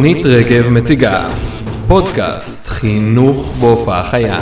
[0.00, 1.28] תוכנית רגב מציגה
[1.88, 4.38] פודקאסט חינוך בהופעה חיה.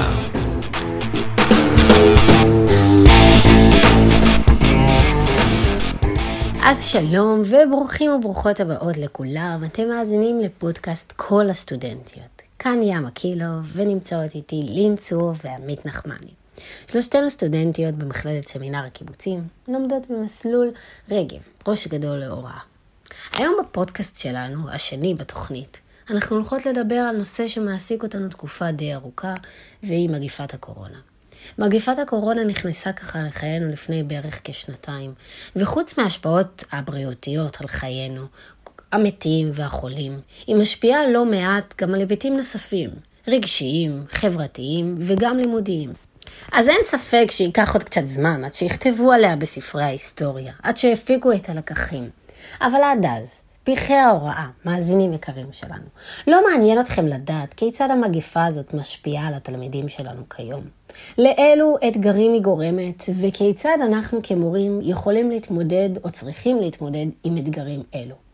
[6.65, 12.43] אז שלום וברוכים וברוכות הבאות לכולם, אתם מאזינים לפודקאסט כל הסטודנטיות.
[12.59, 16.33] כאן ים אקילוב ונמצאות איתי לין צור ועמית נחמני.
[16.87, 20.71] שלושתנו סטודנטיות במכללת סמינר הקיבוצים, לומדות במסלול
[21.11, 22.78] רגב, ראש גדול להוראה.
[23.37, 29.35] היום בפודקאסט שלנו, השני בתוכנית, אנחנו הולכות לדבר על נושא שמעסיק אותנו תקופה די ארוכה,
[29.83, 30.99] והיא מגיפת הקורונה.
[31.59, 35.15] מגיפת הקורונה נכנסה ככה לחיינו לפני בערך כשנתיים,
[35.57, 38.27] וחוץ מההשפעות הבריאותיות על חיינו,
[38.93, 42.91] המתים והחולים, היא משפיעה לא מעט גם על היבטים נוספים,
[43.29, 45.93] רגשיים, חברתיים וגם לימודיים.
[46.53, 51.49] אז אין ספק שייקח עוד קצת זמן עד שיכתבו עליה בספרי ההיסטוריה, עד שיפיקו את
[51.49, 52.11] הלקחים.
[52.61, 55.85] אבל עד אז, פרחי ההוראה, מאזינים יקרים שלנו,
[56.27, 60.63] לא מעניין אתכם לדעת כיצד המגפה הזאת משפיעה על התלמידים שלנו כיום.
[61.19, 68.28] לאילו אתגרים היא גורמת, וכיצד אנחנו כמורים יכולים להתמודד או צריכים להתמודד עם אתגרים אלו.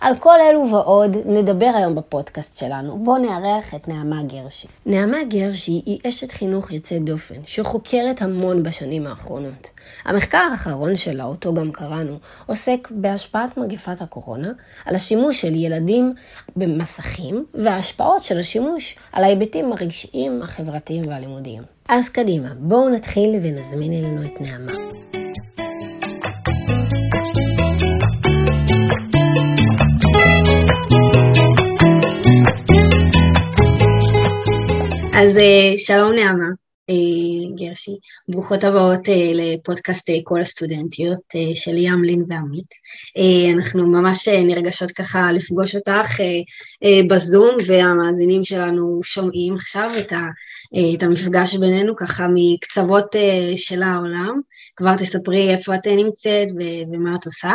[0.00, 2.98] על כל אלו ועוד נדבר היום בפודקאסט שלנו.
[2.98, 4.68] בואו נארח את נעמה גרשי.
[4.86, 9.70] נעמה גרשי היא אשת חינוך יוצאת דופן, שחוקרת המון בשנים האחרונות.
[10.04, 14.48] המחקר האחרון שלה, אותו גם קראנו, עוסק בהשפעת מגפת הקורונה
[14.86, 16.12] על השימוש של ילדים
[16.56, 21.62] במסכים וההשפעות של השימוש על ההיבטים הרגשיים, החברתיים והלימודיים.
[21.88, 24.72] אז קדימה, בואו נתחיל ונזמין אלינו את נעמה.
[35.20, 36.46] אז אה, שלום נעמה
[36.90, 36.94] אה,
[37.54, 37.90] גרשי,
[38.28, 41.20] ברוכות הבאות אה, לפודקאסט כל הסטודנטיות
[41.54, 42.74] של ים, לין ועמית.
[43.54, 46.20] אנחנו ממש נרגשות ככה לפגוש אותך
[47.08, 50.12] בזום והמאזינים שלנו שומעים עכשיו את,
[50.94, 53.16] את המפגש בינינו ככה מקצוות
[53.56, 54.40] של העולם.
[54.76, 56.48] כבר תספרי איפה את נמצאת
[56.92, 57.52] ומה את עושה,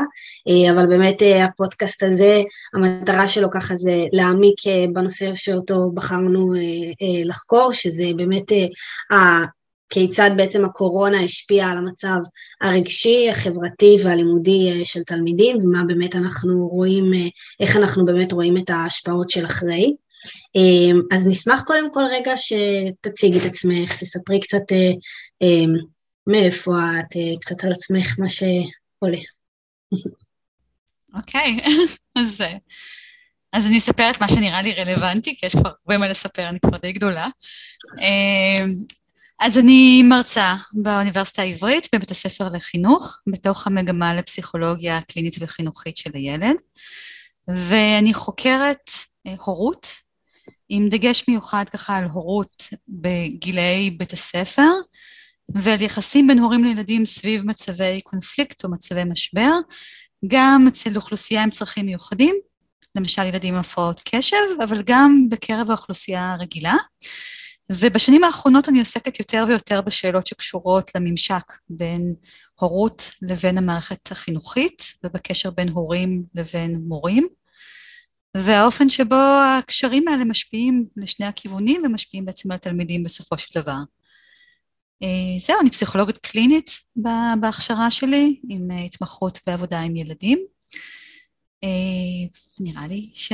[0.71, 2.41] אבל באמת הפודקאסט הזה,
[2.73, 4.55] המטרה שלו ככה זה להעמיק
[4.93, 6.53] בנושא שאותו בחרנו
[7.25, 8.51] לחקור, שזה באמת
[9.89, 12.17] כיצד בעצם הקורונה השפיעה על המצב
[12.61, 17.11] הרגשי, החברתי והלימודי של תלמידים, ומה באמת אנחנו רואים,
[17.59, 19.93] איך אנחנו באמת רואים את ההשפעות של אחרי.
[21.11, 24.63] אז נשמח קודם כל רגע שתציגי את עצמך, תספרי קצת
[26.27, 29.17] מאיפה את, קצת על עצמך, מה שעולה.
[31.13, 31.59] אוקיי.
[32.19, 32.41] אז,
[33.53, 36.59] אז אני אספר את מה שנראה לי רלוונטי, כי יש כבר הרבה מה לספר, אני
[36.59, 37.27] כבר די גדולה.
[39.39, 46.55] אז אני מרצה באוניברסיטה העברית בבית הספר לחינוך, בתוך המגמה לפסיכולוגיה קלינית וחינוכית של הילד,
[47.47, 48.89] ואני חוקרת
[49.27, 49.87] אה, הורות,
[50.69, 54.69] עם דגש מיוחד ככה על הורות בגילאי בית הספר,
[55.49, 59.51] ועל יחסים בין הורים לילדים סביב מצבי קונפליקט או מצבי משבר,
[60.27, 62.35] גם אצל אוכלוסייה עם צרכים מיוחדים,
[62.97, 66.75] למשל ילדים עם הפרעות קשב, אבל גם בקרב האוכלוסייה הרגילה.
[67.69, 72.13] ובשנים האחרונות אני עוסקת יותר ויותר בשאלות שקשורות לממשק בין
[72.59, 77.27] הורות לבין המערכת החינוכית, ובקשר בין הורים לבין מורים,
[78.37, 79.15] והאופן שבו
[79.59, 83.77] הקשרים האלה משפיעים לשני הכיוונים ומשפיעים בעצם על התלמידים בסופו של דבר.
[85.03, 86.71] אה, זהו, אני פסיכולוגית קלינית
[87.39, 90.39] בהכשרה שלי, עם התמחות בעבודה עם ילדים.
[91.63, 92.29] אה,
[92.59, 93.33] נראה לי ש...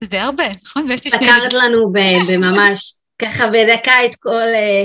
[0.00, 0.90] זה די הרבה, נכון?
[0.90, 1.26] ויש לי שני...
[1.26, 4.84] לקחת לנו בממש, ככה בדקה את כל, אה,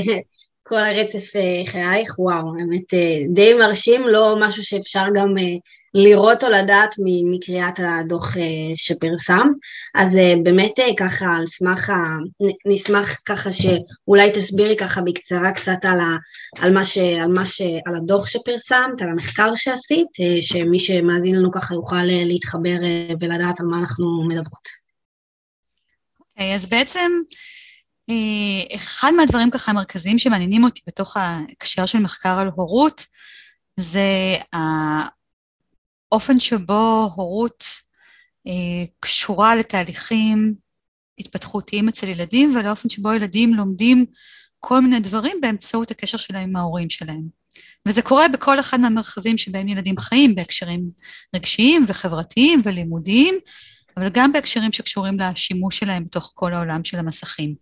[0.63, 5.35] כל הרצף אה, חייך, וואו, באמת אה, די מרשים, לא משהו שאפשר גם
[5.93, 6.95] לראות או לדעת
[7.31, 8.35] מקריאת הדוח
[8.75, 9.47] שפרסם,
[9.95, 12.17] אז באמת ככה על סמך, ה...
[12.65, 16.17] נשמח ככה שאולי תסבירי ככה בקצרה קצת על, ה...
[16.59, 16.97] על, מה ש...
[16.97, 17.61] על, מה ש...
[17.61, 20.07] על הדוח שפרסמת, על המחקר שעשית,
[20.41, 22.75] שמי שמאזין לנו ככה יוכל להתחבר
[23.19, 24.83] ולדעת על מה אנחנו מדברות.
[26.19, 27.52] אוקיי, אז בעצם אה,
[28.75, 33.05] אחד מהדברים ככה המרכזיים שמעניינים אותי בתוך ההקשר של מחקר על הורות,
[33.75, 34.35] זה
[36.11, 37.65] האופן שבו הורות
[38.47, 40.55] אה, קשורה לתהליכים
[41.19, 44.05] התפתחותיים אצל ילדים ולאופן שבו ילדים לומדים
[44.59, 47.23] כל מיני דברים באמצעות הקשר שלהם עם ההורים שלהם.
[47.85, 50.89] וזה קורה בכל אחד מהמרחבים שבהם ילדים חיים, בהקשרים
[51.35, 53.39] רגשיים וחברתיים ולימודיים,
[53.97, 57.55] אבל גם בהקשרים שקשורים לשימוש שלהם בתוך כל העולם של המסכים.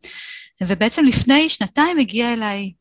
[0.62, 2.72] ובעצם לפני שנתיים הגיעה אליי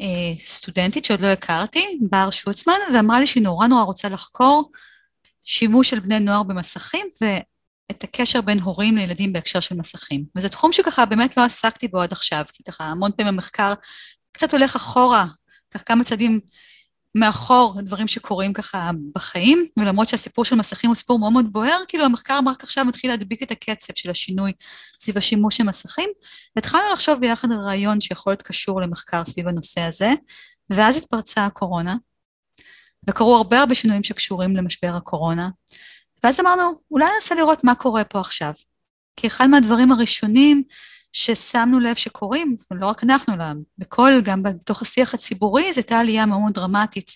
[0.00, 0.06] אה,
[0.46, 4.70] סטודנטית שעוד לא הכרתי, בר שוצמן, ואמרה לי שהיא נורא נורא רוצה לחקור
[5.42, 7.06] שימוש של בני נוער במסכים,
[7.90, 10.24] את הקשר בין הורים לילדים בהקשר של מסכים.
[10.36, 13.72] וזה תחום שככה באמת לא עסקתי בו עד עכשיו, כי ככה המון פעמים המחקר
[14.32, 15.26] קצת הולך אחורה,
[15.70, 16.40] כך כמה צעדים
[17.16, 22.04] מאחור, דברים שקורים ככה בחיים, ולמרות שהסיפור של מסכים הוא סיפור מאוד מאוד בוער, כאילו
[22.04, 24.52] המחקר רק עכשיו מתחיל להדביק את הקצב של השינוי
[25.00, 26.10] סביב השימוש של מסכים,
[26.56, 30.10] והתחלנו לחשוב ביחד על רעיון שיכול להיות קשור למחקר סביב הנושא הזה,
[30.70, 31.96] ואז התפרצה הקורונה,
[33.08, 35.48] וקרו הרבה הרבה שינויים שקשורים למשבר הקורונה,
[36.24, 38.52] ואז אמרנו, אולי ננסה לראות מה קורה פה עכשיו.
[39.16, 40.62] כי אחד מהדברים הראשונים
[41.12, 43.44] ששמנו לב שקורים, ולא רק אנחנו, אלא
[43.78, 47.10] בכל, גם בתוך השיח הציבורי, זו הייתה עלייה מאוד דרמטית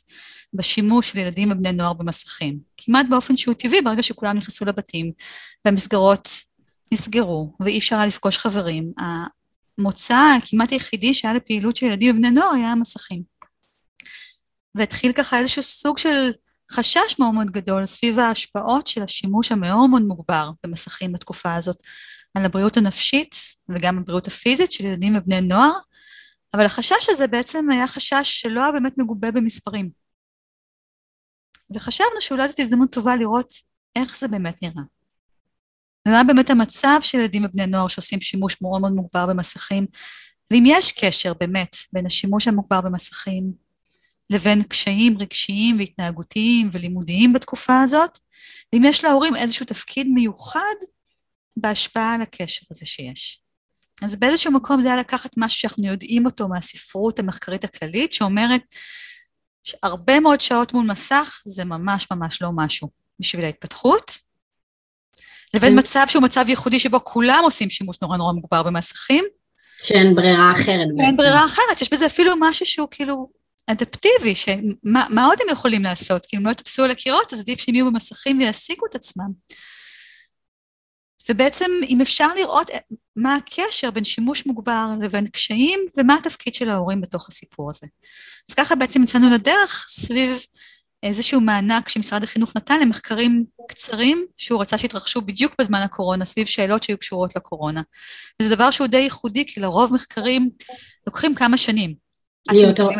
[0.54, 2.58] בשימוש של ילדים ובני נוער במסכים.
[2.76, 5.12] כמעט באופן שהוא טבעי, ברגע שכולם נכנסו לבתים,
[5.64, 6.28] והמסגרות
[6.92, 8.92] נסגרו, ואי אפשר היה לפגוש חברים,
[9.78, 13.22] המוצא הכמעט היחידי שהיה לפעילות של ילדים ובני נוער היה המסכים.
[14.74, 16.30] והתחיל ככה איזשהו סוג של
[16.72, 21.76] חשש מאוד מאוד גדול סביב ההשפעות של השימוש המאוד מאוד מוגבר במסכים בתקופה הזאת
[22.34, 23.34] על הבריאות הנפשית
[23.68, 25.72] וגם הבריאות הפיזית של ילדים ובני נוער,
[26.54, 29.90] אבל החשש הזה בעצם היה חשש שלא היה באמת מגובה במספרים.
[31.74, 33.52] וחשבנו שאולי זאת הזדמנות טובה לראות
[33.96, 34.82] איך זה באמת נראה.
[36.08, 39.86] ומה באמת המצב של ילדים ובני נוער שעושים שימוש מאוד מאוד מוגבר במסכים,
[40.50, 43.52] ואם יש קשר באמת בין השימוש המוגבר במסכים
[44.30, 48.18] לבין קשיים רגשיים והתנהגותיים ולימודיים בתקופה הזאת,
[48.72, 50.74] ואם יש להורים איזשהו תפקיד מיוחד
[51.56, 53.40] בהשפעה על הקשר הזה שיש.
[54.02, 58.62] אז באיזשהו מקום זה היה לקחת משהו שאנחנו יודעים אותו מהספרות המחקרית הכללית, שאומרת
[59.62, 64.18] שהרבה מאוד שעות מול מסך זה ממש ממש לא משהו בשביל ההתפתחות,
[65.54, 69.24] לבין מצב שהוא מצב ייחודי שבו כולם עושים שימוש נורא נורא מוגבר במסכים.
[69.82, 70.88] שאין ברירה אחרת.
[71.00, 73.30] אין ברירה אחרת, שיש בזה אפילו משהו שהוא כאילו
[73.66, 76.26] אדפטיבי, שמה עוד הם יכולים לעשות?
[76.26, 79.30] כי אם לא יטפסו על הקירות, אז עדיף שהם יהיו במסכים ויעסיקו את עצמם.
[81.28, 82.70] ובעצם אם אפשר לראות
[83.16, 87.86] מה הקשר בין שימוש מוגבר לבין קשיים, ומה התפקיד של ההורים בתוך הסיפור הזה.
[88.48, 90.38] אז ככה בעצם יצאנו לדרך סביב
[91.02, 96.82] איזשהו מענק שמשרד החינוך נתן למחקרים קצרים, שהוא רצה שיתרחשו בדיוק בזמן הקורונה, סביב שאלות
[96.82, 97.82] שהיו קשורות לקורונה.
[98.42, 100.50] וזה דבר שהוא די ייחודי, כי לרוב מחקרים
[101.06, 102.09] לוקחים כמה שנים.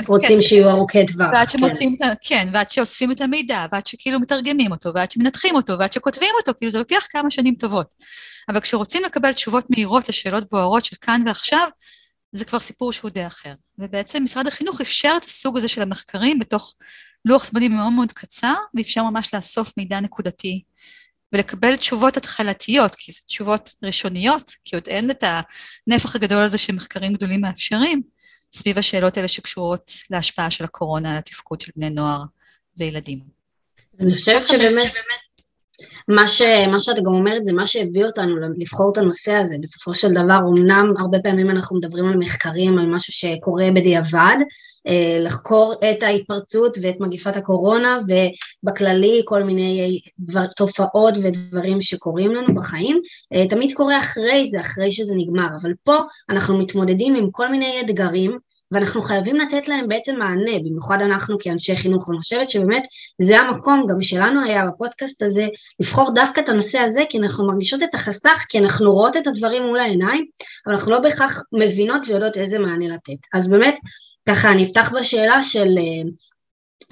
[0.09, 1.29] רוצים שיהיו ארוכי טווח.
[1.33, 1.59] ועד כן.
[1.59, 1.97] שמוצאים.
[2.21, 6.53] כן, ועד שאוספים את המידע, ועד שכאילו מתרגמים אותו, ועד שמנתחים אותו, ועד שכותבים אותו,
[6.59, 7.95] כאילו זה לוקח כמה שנים טובות.
[8.49, 11.69] אבל כשרוצים לקבל תשובות מהירות לשאלות בוערות של כאן ועכשיו,
[12.33, 13.53] זה כבר סיפור שהוא די אחר.
[13.79, 16.75] ובעצם משרד החינוך אפשר את הסוג הזה של המחקרים בתוך
[17.25, 20.63] לוח זמנים מאוד מאוד קצר, ואפשר ממש לאסוף מידע נקודתי
[21.33, 25.25] ולקבל תשובות התחלתיות, כי זה תשובות ראשוניות, כי עוד אין את
[25.89, 28.03] הנפח הגדול הזה שמחקרים גדולים מאפשרים,
[28.52, 32.23] סביב השאלות האלה שקשורות להשפעה של הקורונה על התפקוד של בני נוער
[32.76, 33.20] וילדים.
[34.00, 34.93] אני חושבת שבאמת,
[36.09, 39.56] מה, ש, מה שאת גם אומרת זה מה שהביא אותנו לבחור את הנושא הזה.
[39.62, 44.37] בסופו של דבר, אמנם הרבה פעמים אנחנו מדברים על מחקרים, על משהו שקורה בדיעבד,
[44.87, 47.99] אה, לחקור את ההתפרצות ואת מגיפת הקורונה
[48.62, 53.00] ובכללי כל מיני דבר, תופעות ודברים שקורים לנו בחיים,
[53.35, 55.97] אה, תמיד קורה אחרי זה, אחרי שזה נגמר, אבל פה
[56.31, 58.38] אנחנו מתמודדים עם כל מיני אתגרים
[58.72, 62.82] ואנחנו חייבים לתת להם בעצם מענה, במיוחד אנחנו כאנשי חינוך, ואני חושבת שבאמת
[63.22, 65.46] זה המקום גם שלנו היה בפודקאסט הזה,
[65.81, 69.62] לבחור דווקא את הנושא הזה, כי אנחנו מרגישות את החסך, כי אנחנו רואות את הדברים
[69.62, 70.27] מול העיניים,
[70.67, 73.19] אבל אנחנו לא בהכרח מבינות ויודעות איזה מענה לתת.
[73.34, 73.79] אז באמת,
[74.29, 76.10] ככה אני אפתח בשאלה של אה,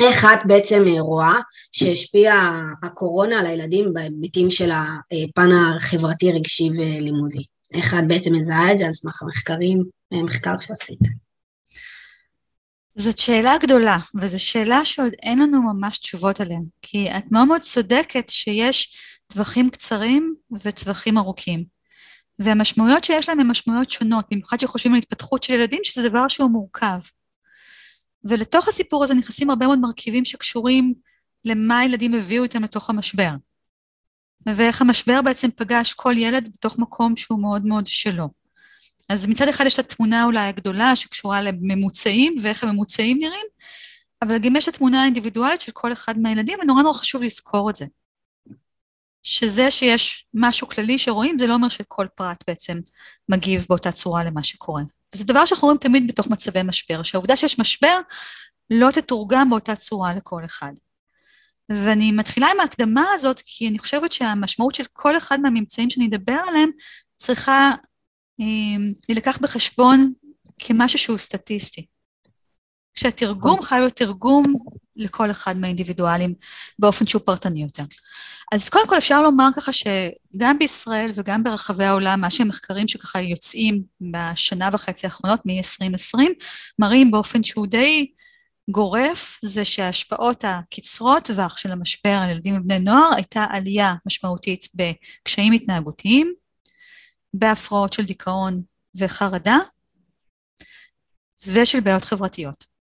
[0.06, 1.34] איך את בעצם אה, רואה
[1.72, 7.44] שהשפיעה הקורונה על הילדים בהיבטים של הפן החברתי, רגשי ולימודי.
[7.74, 11.27] איך את בעצם מזהה את זה על סמך המחקרים, המחקר שעשית.
[13.00, 17.60] זאת שאלה גדולה, וזו שאלה שעוד אין לנו ממש תשובות עליה, כי את מאוד מאוד
[17.60, 21.64] צודקת שיש טווחים קצרים וטווחים ארוכים.
[22.38, 26.50] והמשמעויות שיש להם הן משמעויות שונות, במיוחד שחושבים על התפתחות של ילדים, שזה דבר שהוא
[26.50, 26.98] מורכב.
[28.24, 30.94] ולתוך הסיפור הזה נכנסים הרבה מאוד מרכיבים שקשורים
[31.44, 33.30] למה הילדים הביאו איתם לתוך המשבר.
[34.46, 38.28] ואיך המשבר בעצם פגש כל ילד בתוך מקום שהוא מאוד מאוד שלו.
[39.08, 43.46] אז מצד אחד יש את התמונה אולי הגדולה שקשורה לממוצעים ואיך הממוצעים נראים,
[44.22, 47.76] אבל גם יש את התמונה האינדיבידואלית של כל אחד מהילדים, ונורא נורא חשוב לזכור את
[47.76, 47.86] זה.
[49.22, 52.78] שזה שיש משהו כללי שרואים, זה לא אומר שכל פרט בעצם
[53.28, 54.82] מגיב באותה צורה למה שקורה.
[55.14, 58.00] זה דבר שאנחנו רואים תמיד בתוך מצבי משבר, שהעובדה שיש משבר
[58.70, 60.72] לא תתורגם באותה צורה לכל אחד.
[61.68, 66.40] ואני מתחילה עם ההקדמה הזאת, כי אני חושבת שהמשמעות של כל אחד מהממצאים שאני אדבר
[66.48, 66.70] עליהם
[67.16, 67.72] צריכה
[68.40, 70.12] אה, להילקח בחשבון
[70.58, 71.86] כמשהו שהוא סטטיסטי.
[72.94, 74.54] כשהתרגום חייב להיות תרגום
[74.96, 76.34] לכל אחד מהאינדיבידואלים
[76.78, 77.82] באופן שהוא פרטני יותר.
[78.52, 83.20] אז קודם כל אפשר לומר ככה שגם בישראל וגם ברחבי העולם, מה שהם מחקרים שככה
[83.20, 86.18] יוצאים בשנה וחצי האחרונות, מ-2020,
[86.78, 88.12] מראים באופן שהוא די
[88.70, 95.52] גורף, זה שההשפעות הקצרות טווח של המשבר על ילדים ובני נוער הייתה עלייה משמעותית בקשיים
[95.52, 96.32] התנהגותיים,
[97.34, 98.62] בהפרעות של דיכאון
[98.98, 99.58] וחרדה,
[101.46, 102.78] ושל בעיות חברתיות.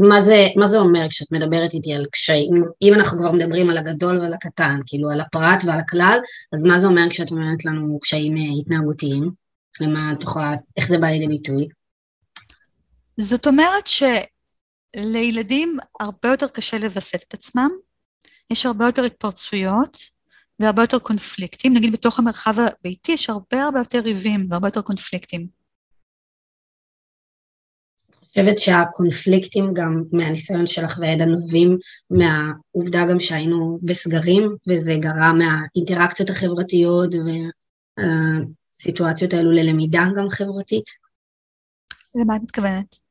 [0.00, 2.64] מה זה, מה זה אומר כשאת מדברת איתי על קשיים?
[2.82, 6.18] אם אנחנו כבר מדברים על הגדול ועל הקטן, כאילו על הפרט ועל הכלל,
[6.52, 9.30] אז מה זה אומר כשאת אומרת לנו קשיים אה, התנהגותיים?
[9.80, 11.68] למה את יכולה, איך זה בא לידי ביטוי?
[13.20, 13.88] זאת אומרת
[14.96, 17.70] שלילדים הרבה יותר קשה לווסת את עצמם,
[18.50, 19.98] יש הרבה יותר התפרצויות
[20.60, 25.56] והרבה יותר קונפליקטים, נגיד בתוך המרחב הביתי יש הרבה הרבה יותר ריבים והרבה יותר קונפליקטים.
[28.36, 31.78] חושבת שהקונפליקטים גם מהניסיון שלך והידע נובעים
[32.10, 37.10] מהעובדה גם שהיינו בסגרים וזה גרם מהאינטראקציות החברתיות
[37.98, 40.84] והסיטואציות האלו ללמידה גם חברתית?
[42.14, 43.05] למה את מתכוונת?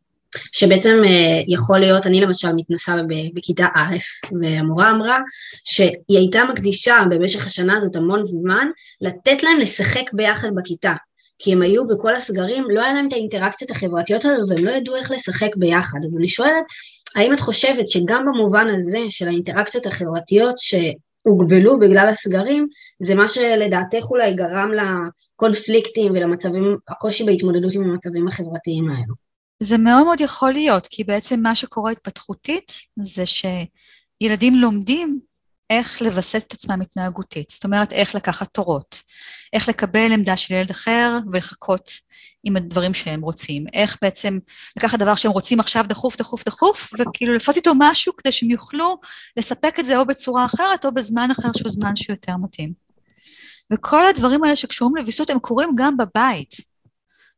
[0.51, 2.95] שבעצם אה, יכול להיות, אני למשל מתנסה
[3.33, 3.95] בכיתה א',
[4.41, 5.19] והמורה אמרה
[5.63, 8.67] שהיא הייתה מקדישה במשך השנה הזאת המון זמן
[9.01, 10.93] לתת להם לשחק ביחד בכיתה.
[11.39, 14.95] כי הם היו בכל הסגרים, לא היה להם את האינטראקציות החברתיות האלו והם לא ידעו
[14.95, 15.99] איך לשחק ביחד.
[16.05, 16.63] אז אני שואלת,
[17.15, 22.67] האם את חושבת שגם במובן הזה של האינטראקציות החברתיות שהוגבלו בגלל הסגרים,
[22.99, 29.24] זה מה שלדעתך אולי גרם לקונפליקטים ולמצבים, הקושי בהתמודדות עם המצבים החברתיים האלו?
[29.59, 35.19] זה מאוד מאוד יכול להיות, כי בעצם מה שקורה התפתחותית זה שילדים לומדים
[35.69, 39.01] איך לווסת את עצמם התנהגותית, זאת אומרת איך לקחת תורות,
[39.53, 41.91] איך לקבל עמדה של ילד אחר ולחכות
[42.43, 44.39] עם הדברים שהם רוצים, איך בעצם
[44.77, 48.99] לקחת דבר שהם רוצים עכשיו דחוף, דחוף, דחוף, וכאילו לעשות איתו משהו כדי שהם יוכלו
[49.37, 52.73] לספק את זה או בצורה אחרת או בזמן אחר שהוא זמן שיותר מתאים.
[53.73, 56.55] וכל הדברים האלה שקשורים לוויסות הם קורים גם בבית,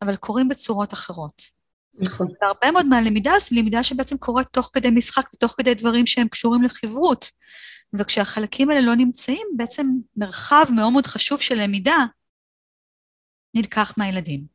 [0.01, 1.56] אבל קורים בצורות אחרות.
[1.97, 2.27] נכון.
[2.41, 6.27] והרבה מאוד מהלמידה הזאת היא למידה שבעצם קורית תוך כדי משחק ותוך כדי דברים שהם
[6.27, 7.31] קשורים לחברות.
[7.93, 9.87] וכשהחלקים האלה לא נמצאים, בעצם
[10.17, 12.05] מרחב מאוד מאוד חשוב של למידה
[13.55, 14.45] נלקח מהילדים.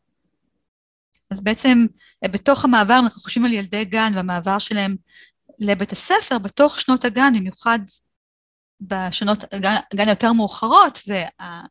[1.30, 1.86] אז בעצם
[2.24, 4.96] בתוך המעבר, אנחנו חושבים על ילדי גן והמעבר שלהם
[5.58, 7.78] לבית הספר, בתוך שנות הגן, במיוחד
[8.80, 11.62] בשנות גן, גן יותר מאוחרות, וה,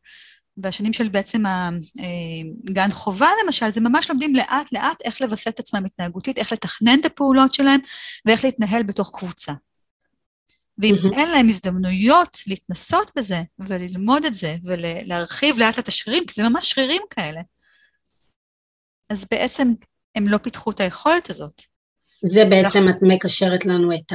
[0.56, 5.60] והשנים של בעצם הגן אה, חובה למשל, זה ממש לומדים לאט לאט איך לווסת את
[5.60, 7.80] עצמם התנהגותית, איך לתכנן את הפעולות שלהם
[8.26, 9.52] ואיך להתנהל בתוך קבוצה.
[10.78, 11.16] ואם mm-hmm.
[11.16, 16.70] אין להם הזדמנויות להתנסות בזה וללמוד את זה ולהרחיב לאט את השרירים, כי זה ממש
[16.70, 17.40] שרירים כאלה,
[19.10, 19.68] אז בעצם
[20.14, 21.62] הם לא פיתחו את היכולת הזאת.
[22.24, 24.12] זה בעצם את מקשרת לנו את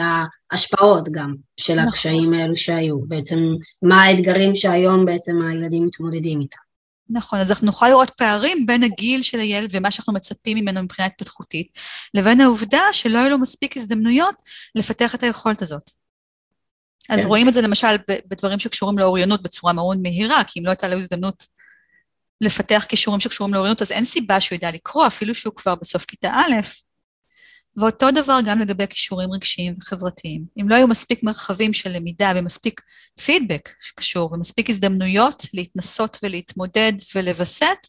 [0.51, 1.87] ההשפעות גם של נכון.
[1.87, 3.39] הקשיים האלו שהיו, בעצם
[3.81, 6.57] מה האתגרים שהיום בעצם הילדים מתמודדים איתם.
[7.09, 11.05] נכון, אז אנחנו נוכל לראות פערים בין הגיל של הילד ומה שאנחנו מצפים ממנו מבחינה
[11.05, 11.67] התפתחותית,
[12.13, 14.35] לבין העובדה שלא היו לו מספיק הזדמנויות
[14.75, 15.91] לפתח את היכולת הזאת.
[17.09, 17.27] אז כן.
[17.27, 17.95] רואים את זה למשל
[18.27, 21.43] בדברים שקשורים לאוריינות בצורה מאוד מהירה, כי אם לא הייתה לו הזדמנות
[22.41, 26.29] לפתח כישורים שקשורים לאוריינות, אז אין סיבה שהוא ידע לקרוא, אפילו שהוא כבר בסוף כיתה
[26.29, 26.53] א',
[27.77, 30.45] ואותו דבר גם לגבי כישורים רגשיים וחברתיים.
[30.61, 32.81] אם לא היו מספיק מרחבים של למידה ומספיק
[33.25, 37.87] פידבק שקשור ומספיק הזדמנויות להתנסות ולהתמודד ולווסת,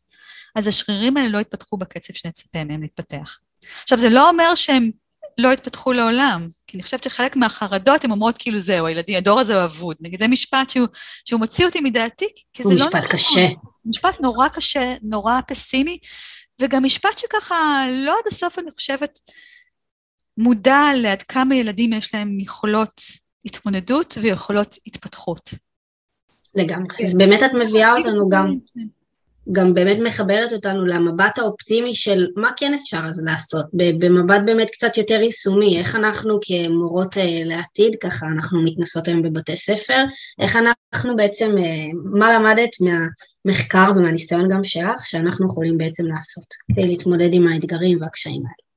[0.56, 3.38] אז השרירים האלה לא יתפתחו בקצב שנצפה מהם להתפתח.
[3.82, 4.90] עכשיו, זה לא אומר שהם
[5.38, 9.56] לא יתפתחו לעולם, כי אני חושבת שחלק מהחרדות הן אומרות כאילו זהו, הילדים, הדור הזה
[9.56, 9.96] הוא אבוד.
[10.00, 10.86] נגיד, זה משפט שהוא,
[11.24, 12.92] שהוא מוציא אותי מדעתי, כי זה לא נכון.
[12.92, 13.48] הוא משפט קשה.
[13.84, 15.98] משפט נורא קשה, נורא פסימי,
[16.60, 19.18] וגם משפט שככה לא עד הסוף, אני חושבת,
[20.38, 23.02] מודע לעד כמה ילדים יש להם יכולות
[23.44, 25.50] התמודדות ויכולות התפתחות.
[26.54, 27.06] לגמרי.
[27.06, 28.56] אז באמת את מביאה אותנו גם,
[29.52, 34.96] גם באמת מחברת אותנו למבט האופטימי של מה כן אפשר אז לעשות, במבט באמת קצת
[34.96, 40.04] יותר יישומי, איך אנחנו כמורות אה, לעתיד, ככה אנחנו מתנסות היום בבתי ספר,
[40.40, 41.64] איך אנחנו בעצם, אה,
[42.04, 48.42] מה למדת מהמחקר ומהניסיון גם שלך, שאנחנו יכולים בעצם לעשות כדי להתמודד עם האתגרים והקשיים
[48.46, 48.67] האלה.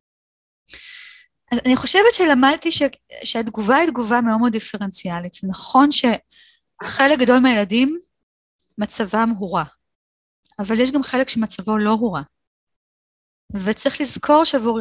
[1.52, 2.82] אז אני חושבת שלמדתי ש,
[3.24, 5.34] שהתגובה היא תגובה מאוד מאוד דיפרנציאלית.
[5.34, 7.98] זה נכון שחלק גדול מהילדים
[8.78, 9.64] מצבם הוא רע,
[10.60, 12.22] אבל יש גם חלק שמצבו לא הוא רע.
[13.54, 14.80] וצריך לזכור שעבור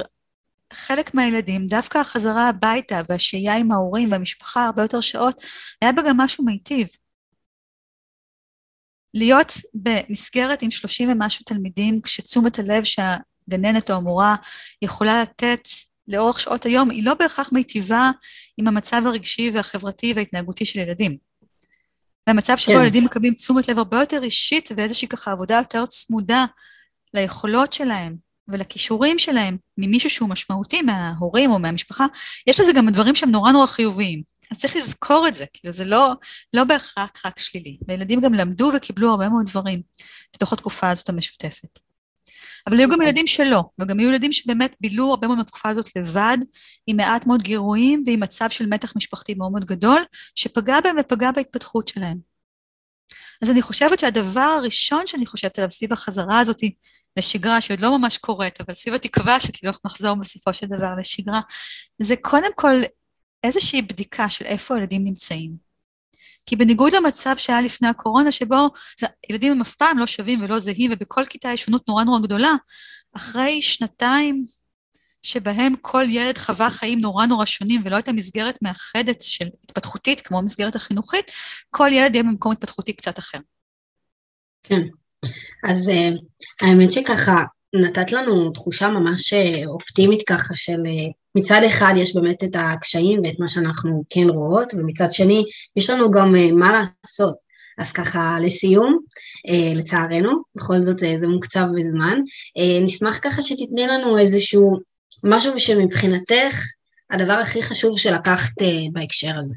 [0.73, 5.43] חלק מהילדים, דווקא החזרה הביתה והשהייה עם ההורים והמשפחה הרבה יותר שעות,
[5.83, 6.89] היה בה גם משהו מיטיב.
[9.15, 14.37] להיות במסגרת עם 30 ומשהו תלמידים, כשתשומת הלב שהגננת או המורה
[14.83, 15.69] יכולה לתת
[16.11, 18.11] לאורך שעות היום, היא לא בהכרח מיטיבה
[18.57, 21.17] עם המצב הרגשי והחברתי וההתנהגותי של ילדים.
[22.27, 22.81] והמצב שבו כן.
[22.81, 26.45] ילדים מקבלים תשומת לב הרבה יותר אישית ואיזושהי ככה עבודה יותר צמודה
[27.15, 28.17] ליכולות שלהם
[28.49, 32.07] ולכישורים שלהם ממישהו שהוא משמעותי מההורים או מהמשפחה,
[32.47, 34.23] יש לזה גם דברים שהם נורא נורא חיוביים.
[34.51, 36.13] אז צריך לזכור את זה, כאילו זה לא,
[36.55, 37.79] לא בהכרח רק שלילי.
[37.89, 39.83] וילדים גם למדו וקיבלו הרבה מאוד דברים
[40.37, 41.79] בתוך התקופה הזאת המשותפת.
[42.67, 43.07] אבל היו גם אוקיי.
[43.07, 46.39] ילדים שלא, וגם היו ילדים שבאמת בילו הרבה מאוד מהתקופה הזאת לבד,
[46.87, 51.31] עם מעט מאוד גירויים ועם מצב של מתח משפחתי מאוד מאוד גדול, שפגע בהם ופגע
[51.31, 52.31] בהתפתחות שלהם.
[53.43, 56.59] אז אני חושבת שהדבר הראשון שאני חושבת עליו סביב החזרה הזאת
[57.17, 61.41] לשגרה, שעוד לא ממש קורית, אבל סביב התקווה שכאילו אנחנו נחזור בסופו של דבר לשגרה,
[61.99, 62.75] זה קודם כל
[63.45, 65.70] איזושהי בדיקה של איפה הילדים נמצאים.
[66.47, 68.69] כי בניגוד למצב שהיה לפני הקורונה, שבו
[69.31, 72.53] ילדים הם אף פעם לא שווים ולא זהים, ובכל כיתה יש שונות נורא נורא גדולה,
[73.17, 74.43] אחרי שנתיים
[75.23, 80.39] שבהם כל ילד חווה חיים נורא נורא שונים ולא הייתה מסגרת מאחדת של התפתחותית, כמו
[80.39, 81.31] המסגרת החינוכית,
[81.71, 83.39] כל ילד יהיה במקום התפתחותי קצת אחר.
[84.63, 84.81] כן,
[85.69, 86.19] אז uh,
[86.61, 92.45] האמת שככה נתת לנו תחושה ממש אה, אופטימית ככה של uh, מצד אחד יש באמת
[92.45, 95.45] את הקשיים ואת מה שאנחנו כן רואות, ומצד שני
[95.77, 97.51] יש לנו גם uh, מה לעשות.
[97.79, 98.99] אז ככה לסיום,
[99.49, 102.19] uh, לצערנו, בכל זאת uh, זה מוקצב בזמן,
[102.83, 104.79] נשמח ככה שתתני לנו איזשהו
[105.25, 106.65] משהו שמבחינתך
[107.11, 108.53] הדבר הכי חשוב שלקחת
[108.93, 109.55] בהקשר הזה.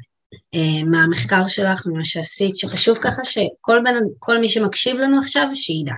[0.86, 3.94] מהמחקר שלך, ממה שעשית, שחשוב ככה שכל בן,
[4.40, 5.92] מי שמקשיב לנו עכשיו, שידע.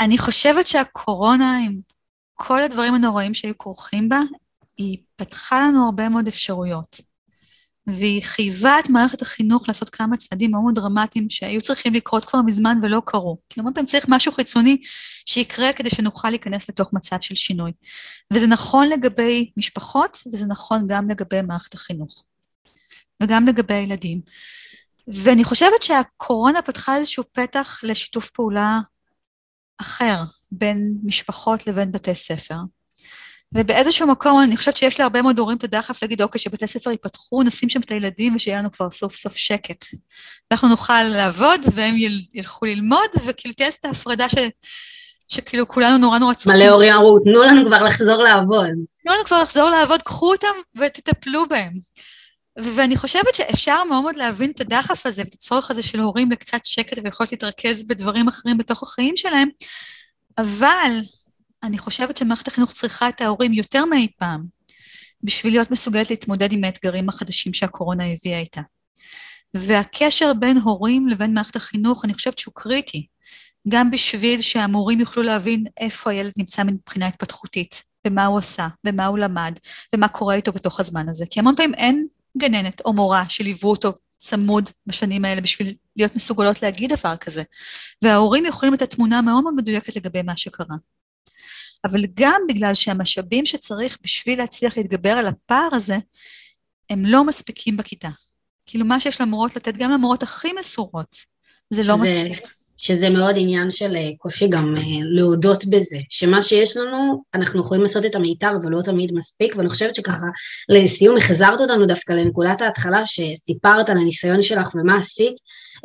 [0.00, 1.72] אני חושבת שהקורונה, עם
[2.34, 4.20] כל הדברים הנוראים שהיו כרוכים בה,
[4.76, 7.00] היא פתחה לנו הרבה מאוד אפשרויות.
[7.86, 12.78] והיא חייבה את מערכת החינוך לעשות כמה צעדים מאוד דרמטיים שהיו צריכים לקרות כבר מזמן
[12.82, 13.36] ולא קרו.
[13.48, 14.78] כי הרבה פעמים צריך משהו חיצוני
[15.26, 17.72] שיקרה כדי שנוכל להיכנס לתוך מצב של שינוי.
[18.32, 22.24] וזה נכון לגבי משפחות, וזה נכון גם לגבי מערכת החינוך.
[23.22, 24.20] וגם לגבי הילדים.
[25.08, 28.80] ואני חושבת שהקורונה פתחה איזשהו פתח לשיתוף פעולה
[29.80, 30.16] אחר
[30.52, 32.56] בין משפחות לבין בתי ספר.
[33.54, 37.42] ובאיזשהו מקום אני חושבת שיש להרבה מאוד הורים את הדחף להגיד, אוקיי, שבתי ספר ייפתחו,
[37.42, 39.84] נשים שם את הילדים ושיהיה לנו כבר סוף סוף שקט.
[40.52, 44.34] אנחנו נוכל לעבוד והם יל, ילכו ללמוד, וכאילו תהיה את ההפרדה ש,
[45.28, 46.62] שכאילו כולנו נורא נורא צריכים.
[46.62, 48.68] מלא הורים אמרו, תנו לנו כבר לחזור לעבוד.
[49.04, 51.72] תנו לנו כבר לחזור לעבוד, קחו אותם ותטפלו בהם.
[52.58, 56.64] ואני חושבת שאפשר מאוד מאוד להבין את הדחף הזה ואת הצורך הזה של הורים לקצת
[56.64, 59.48] שקט ויכולת להתרכז בדברים אחרים בתוך החיים שלהם,
[60.38, 60.90] אבל
[61.62, 64.44] אני חושבת שמערכת החינוך צריכה את ההורים יותר מאי פעם
[65.22, 68.60] בשביל להיות מסוגלת להתמודד עם האתגרים החדשים שהקורונה הביאה איתה.
[69.54, 73.06] והקשר בין הורים לבין מערכת החינוך, אני חושבת שהוא קריטי,
[73.68, 79.18] גם בשביל שהמורים יוכלו להבין איפה הילד נמצא מבחינה התפתחותית, ומה הוא עשה, ומה הוא
[79.18, 79.58] למד,
[79.94, 81.24] ומה קורה איתו בתוך הזמן הזה.
[81.30, 82.06] כי המון פעמים אין
[82.38, 87.42] גננת או מורה שליוו אותו צמוד בשנים האלה בשביל להיות מסוגלות להגיד דבר כזה.
[88.02, 90.76] וההורים יכולים לתת תמונה מאוד מאוד מדויקת לגבי מה שקרה.
[91.84, 95.96] אבל גם בגלל שהמשאבים שצריך בשביל להצליח להתגבר על הפער הזה,
[96.90, 98.08] הם לא מספיקים בכיתה.
[98.66, 101.16] כאילו מה שיש למורות לתת, גם למורות הכי מסורות,
[101.70, 102.57] זה לא זה, מספיק.
[102.78, 107.82] שזה מאוד עניין של אה, קושי גם אה, להודות בזה, שמה שיש לנו, אנחנו יכולים
[107.82, 110.26] לעשות את המיטב, אבל לא תמיד מספיק, ואני חושבת שככה,
[110.68, 115.34] לסיום, החזרת אותנו דווקא לנקודת ההתחלה, שסיפרת על הניסיון שלך ומה עשית,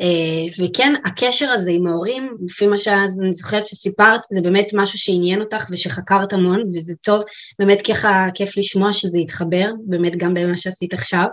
[0.01, 5.41] אה, וכן, הקשר הזה עם ההורים, לפי מה שאני זוכרת שסיפרת, זה באמת משהו שעניין
[5.41, 7.21] אותך ושחקרת המון, וזה טוב,
[7.59, 11.25] באמת ככה כיף לשמוע שזה יתחבר, באמת גם במה שעשית עכשיו.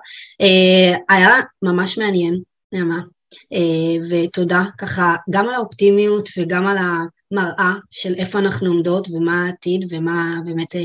[1.08, 2.40] היה ממש מעניין,
[2.72, 3.19] נעמה.
[3.52, 9.86] אה, ותודה ככה גם על האופטימיות וגם על המראה של איפה אנחנו עומדות ומה העתיד
[9.90, 10.80] ומה באמת אה,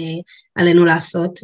[0.56, 1.40] עלינו לעשות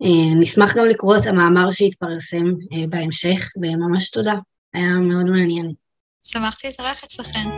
[0.00, 4.34] ונשמח גם לקרוא את המאמר שהתפרסם אה, בהמשך וממש תודה,
[4.74, 5.72] היה מאוד מעניין.
[6.22, 7.48] שמחתי להתארח אצלכם.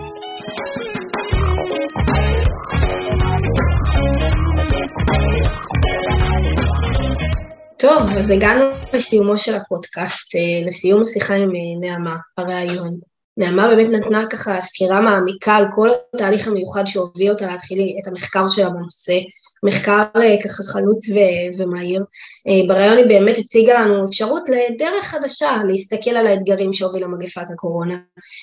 [7.78, 12.98] טוב, אז הגענו לסיומו של הפודקאסט, אה, לסיום השיחה עם אה, נעמה, הראיון.
[13.37, 18.48] נעמה באמת נתנה ככה סקירה מעמיקה על כל התהליך המיוחד שהוביל אותה להתחיל את המחקר
[18.48, 19.18] שלה בנושא,
[19.64, 22.05] מחקר אה, ככה חלוץ ו- ומהיר.
[22.48, 27.94] אה, בריאיון היא באמת הציגה לנו אפשרות לדרך חדשה להסתכל על האתגרים שהובילה מגפת הקורונה.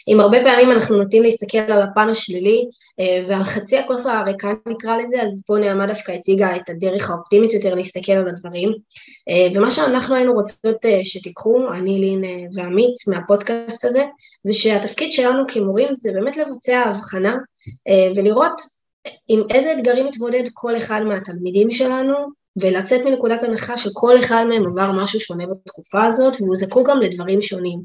[0.07, 2.65] אם הרבה פעמים אנחנו נוטים להסתכל על הפן השלילי
[2.99, 7.53] אה, ועל חצי הכוס הריקה נקרא לזה, אז פה נעמה דווקא הציגה את הדרך האופטימית
[7.53, 8.71] יותר להסתכל על הדברים.
[9.55, 14.03] ומה שאנחנו היינו רוצות שתיקחו, אני, לין ועמית מהפודקאסט הזה,
[14.43, 17.35] זה שהתפקיד שלנו כמורים זה באמת לבצע הבחנה
[18.15, 18.61] ולראות
[19.27, 24.91] עם איזה אתגרים מתמודד כל אחד מהתלמידים שלנו, ולצאת מנקודת הנחה שכל אחד מהם עבר
[25.03, 27.79] משהו שונה בתקופה הזאת והוא זקוק גם לדברים שונים.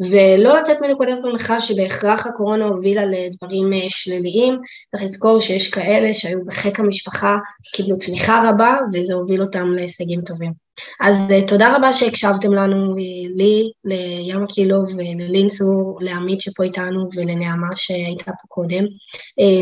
[0.00, 4.54] ולא לצאת מנקודת הנחה שבהכרח הקורונה הובילה לדברים אה, שליליים
[4.90, 7.36] צריך לזכור שיש כאלה שהיו בחיק המשפחה,
[7.72, 10.67] קיבלו תמיכה רבה וזה הוביל אותם להישגים טובים
[11.00, 17.76] אז אה, תודה רבה שהקשבתם לנו, אה, לי, לים הקילוב וללינסור, לעמית שפה איתנו ולנעמה
[17.76, 18.84] שהייתה פה קודם.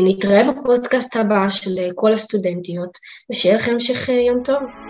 [0.03, 2.97] נתראה בפודקאסט הבא של כל הסטודנטיות
[3.31, 4.86] ושיהיה לכם המשך יום טוב.